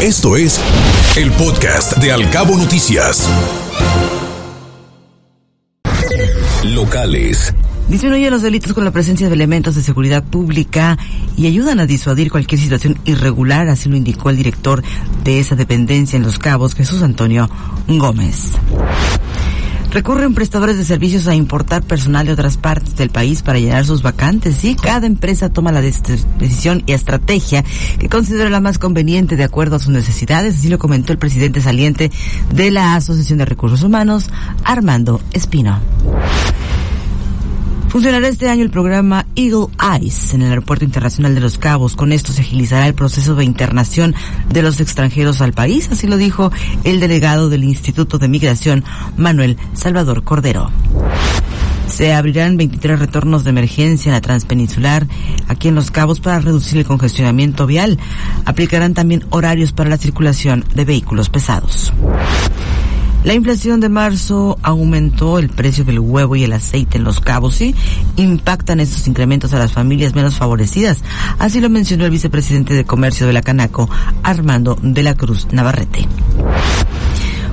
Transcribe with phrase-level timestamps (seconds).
[0.00, 0.60] Esto es
[1.16, 3.28] el podcast de Alcabo Noticias.
[6.62, 7.52] Locales.
[7.88, 10.96] Disminuyen los delitos con la presencia de elementos de seguridad pública
[11.36, 14.84] y ayudan a disuadir cualquier situación irregular, así lo indicó el director
[15.24, 17.50] de esa dependencia en Los Cabos, Jesús Antonio
[17.88, 18.52] Gómez.
[19.90, 24.02] Recurren prestadores de servicios a importar personal de otras partes del país para llenar sus
[24.02, 27.64] vacantes y cada empresa toma la decisión y estrategia
[27.98, 31.62] que considera la más conveniente de acuerdo a sus necesidades, así lo comentó el presidente
[31.62, 32.10] saliente
[32.52, 34.28] de la Asociación de Recursos Humanos,
[34.62, 35.80] Armando Espino.
[37.88, 41.96] Funcionará este año el programa Eagle Eyes en el Aeropuerto Internacional de Los Cabos.
[41.96, 44.14] Con esto se agilizará el proceso de internación
[44.50, 46.52] de los extranjeros al país, así lo dijo
[46.84, 48.84] el delegado del Instituto de Migración,
[49.16, 50.70] Manuel Salvador Cordero.
[51.88, 55.06] Se abrirán 23 retornos de emergencia en la transpeninsular
[55.48, 57.98] aquí en Los Cabos para reducir el congestionamiento vial.
[58.44, 61.92] Aplicarán también horarios para la circulación de vehículos pesados.
[63.28, 67.60] La inflación de marzo aumentó el precio del huevo y el aceite en los cabos
[67.60, 67.74] y
[68.16, 71.02] impactan estos incrementos a las familias menos favorecidas.
[71.38, 73.90] Así lo mencionó el vicepresidente de Comercio de la Canaco,
[74.22, 76.08] Armando de la Cruz Navarrete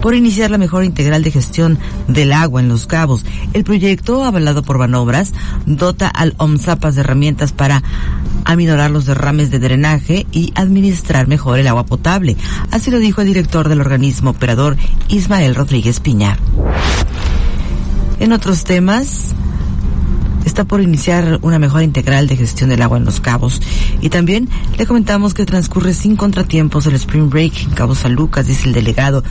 [0.00, 3.24] por iniciar la mejor integral de gestión del agua en Los Cabos.
[3.52, 5.32] El proyecto, avalado por Banobras,
[5.66, 7.82] dota al OMSAPAS de herramientas para
[8.44, 12.36] aminorar los derrames de drenaje y administrar mejor el agua potable.
[12.70, 14.76] Así lo dijo el director del organismo operador,
[15.08, 16.38] Ismael Rodríguez Piña.
[18.18, 19.34] En otros temas,
[20.44, 23.60] está por iniciar una mejor integral de gestión del agua en Los Cabos.
[24.00, 28.46] Y también le comentamos que transcurre sin contratiempos el Spring Break en Cabo San Lucas,
[28.46, 29.22] dice el delegado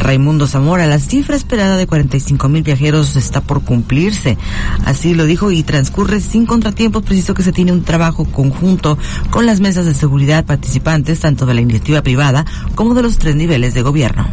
[0.00, 0.86] Raimundo Zamora.
[0.86, 4.36] La cifra esperada de 45 mil viajeros está por cumplirse.
[4.84, 7.02] Así lo dijo y transcurre sin contratiempos.
[7.02, 8.98] Preciso que se tiene un trabajo conjunto
[9.30, 13.36] con las mesas de seguridad participantes, tanto de la iniciativa privada como de los tres
[13.36, 14.26] niveles de gobierno.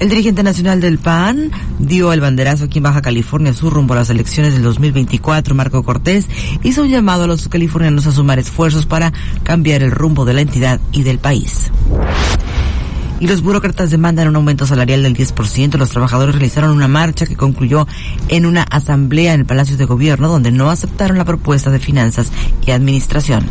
[0.00, 3.98] El dirigente nacional del PAN dio el banderazo aquí en Baja California Sur rumbo a
[3.98, 5.54] las elecciones del 2024.
[5.54, 6.28] Marco Cortés
[6.62, 9.12] hizo un llamado a los californianos a sumar esfuerzos para
[9.44, 11.70] cambiar el rumbo de la entidad y del país
[13.20, 15.76] y los burócratas demandan un aumento salarial del 10%.
[15.76, 17.86] Los trabajadores realizaron una marcha que concluyó
[18.28, 22.30] en una asamblea en el Palacio de Gobierno donde no aceptaron la propuesta de finanzas
[22.66, 23.46] y administración.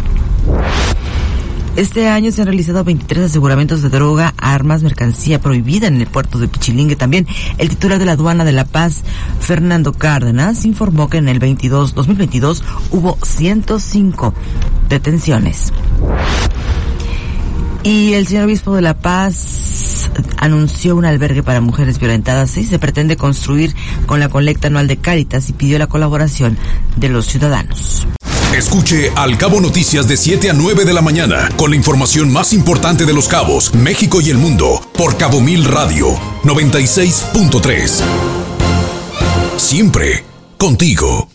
[1.75, 6.37] Este año se han realizado 23 aseguramientos de droga, armas, mercancía prohibida en el puerto
[6.37, 6.95] de Pichilingue.
[6.95, 7.25] También
[7.57, 9.01] el titular de la aduana de La Paz,
[9.39, 14.35] Fernando Cárdenas, informó que en el 22, 2022 hubo 105
[14.87, 15.73] detenciones.
[17.83, 22.79] Y el señor obispo de La Paz anunció un albergue para mujeres violentadas y se
[22.79, 26.57] pretende construir con la colecta anual de Cáritas y pidió la colaboración
[26.95, 28.07] de los ciudadanos.
[28.55, 32.53] Escuche Al Cabo Noticias de 7 a 9 de la mañana con la información más
[32.53, 36.13] importante de los cabos, México y el mundo por Cabo Mil Radio
[36.43, 38.03] 96.3.
[39.57, 40.23] Siempre
[40.57, 41.32] contigo.